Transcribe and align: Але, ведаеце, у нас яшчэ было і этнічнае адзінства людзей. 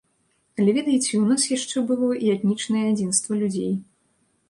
Але, 0.61 0.73
ведаеце, 0.77 1.11
у 1.19 1.27
нас 1.33 1.45
яшчэ 1.57 1.85
было 1.93 2.09
і 2.25 2.35
этнічнае 2.35 2.85
адзінства 2.91 3.41
людзей. 3.45 3.73